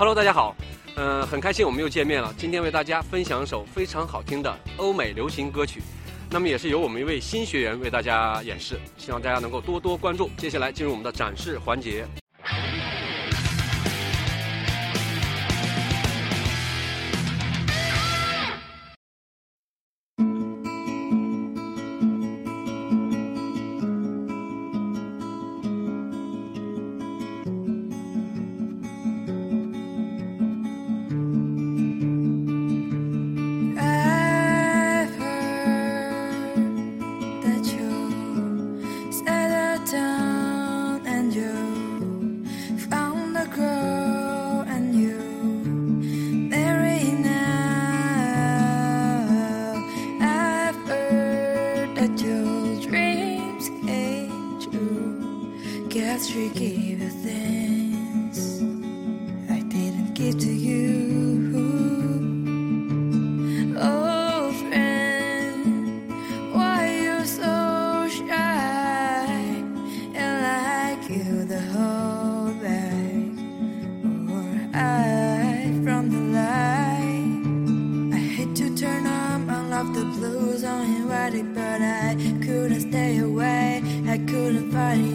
[0.00, 0.56] Hello，大家好，
[0.96, 2.32] 嗯、很开心我们又见面了。
[2.38, 5.82] 今天为大家分享一首非常好听的欧美流行歌曲，
[6.30, 10.30] 那么也是由我们一位新学员为大家演示，希望大家能够多多关注。
[10.38, 12.06] 接下来进入我们的展示环节。
[52.00, 55.52] That your dreams came true.
[55.90, 56.99] Guess she gave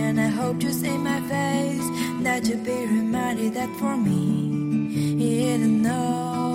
[0.00, 1.88] and I hope you see my face.
[2.22, 4.16] That you be reminded that for me,
[5.18, 6.45] it isn't over.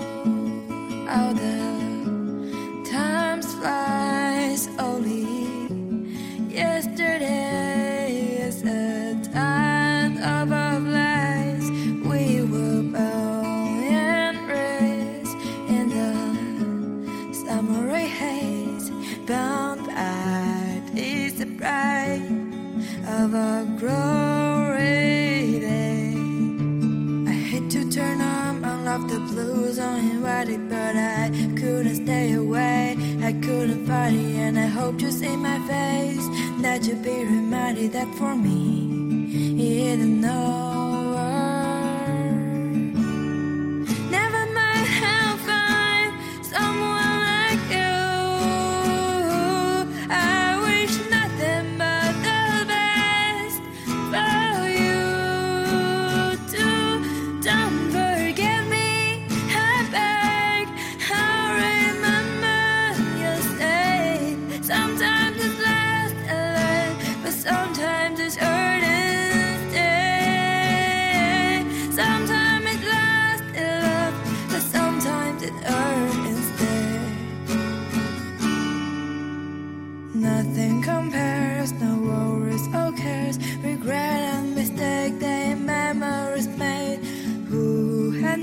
[1.07, 5.27] how the time flies slowly.
[6.49, 11.69] Yesterday is a time of our lives.
[12.11, 15.37] We were born and raised
[15.69, 18.89] in the summer haze,
[19.27, 20.81] bound by
[21.41, 22.21] the pride
[23.07, 24.20] of a glory
[28.91, 30.47] love the blues on him, right?
[30.69, 36.27] But I couldn't stay away, I couldn't it, and I hope you see my face.
[36.61, 39.20] That you be reminded that for me,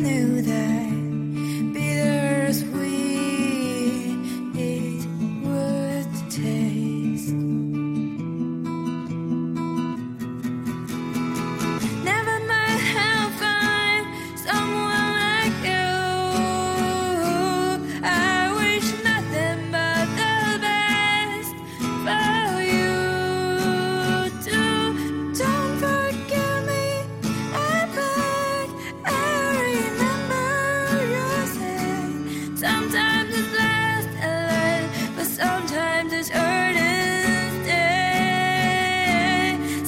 [0.09, 0.78] knew that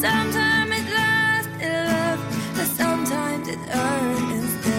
[0.00, 2.18] Sometimes it's lost in love,
[2.56, 4.70] but sometimes it hurt instead.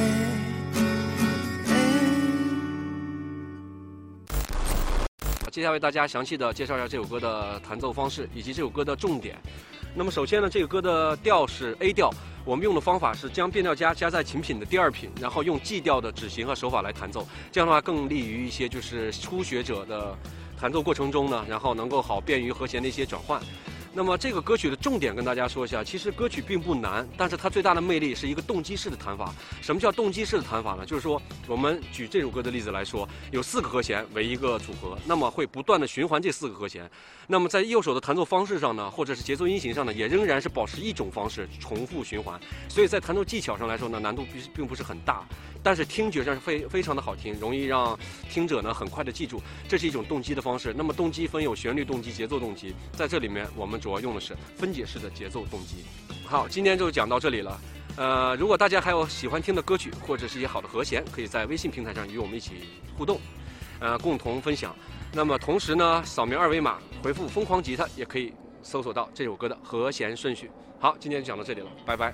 [5.51, 9.37] 接下来为大家详细的介绍一下这首歌的弹奏方式以及这首歌的重点。
[9.93, 12.11] 那么首先呢，这个歌的调是 A 调，
[12.43, 20.17] 我们用的方法是将变调加加在琴品的第二品，然后用 G 调的指型和手法来弹奏，这样的话更利于一些就是初学者的
[20.59, 23.39] 弹奏过程中呢，然后能够好便于和弦的一些转换。
[23.93, 29.33] 那么这个歌曲的重点跟大家说一下，其实歌曲并不难，但是它最大的魅力是一个动机式的弹法。
[29.61, 30.85] 什么叫动机式的弹法呢？
[30.85, 36.89] 就是说，我们举这首歌的例子来说，有四个和弦为一个组合，那么会不断的循环这四个和弦。
[37.27, 42.39] 那么在右手的弹奏方式上呢，或者是节奏音型上呢，也仍然是保持一种方式重复循环。
[42.69, 45.25] 所以在弹奏技巧上来说呢，难度并并不是很大，
[45.61, 47.97] 但是听觉上是非非常的好听，容易让
[48.29, 49.41] 听者呢很快的记住。
[49.67, 50.73] 这是一种动机的方式。
[50.77, 55.83] 那么动机分有旋律动机、节奏动机，在这里面我们主要用的是分解式的节奏动机。
[56.25, 57.59] 好，今天就讲到这里了。
[57.97, 62.53] 呃，如果大家还有喜欢听的歌曲或者是一些好的和弦，可以在微信平台上与我们一起
[62.97, 63.19] 互动，
[63.79, 64.73] 呃，共同分享。
[65.11, 68.33] 那么同时呢，扫描二维码回复“疯狂吉他”也可以
[68.63, 70.49] 搜索到这首歌的和弦顺序。
[70.79, 72.13] 好，今天就讲到这里了，拜拜。